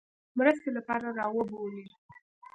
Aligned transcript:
مرستې 0.37 0.69
لپاره 0.77 1.07
را 1.17 1.25
وبولي. 1.35 1.85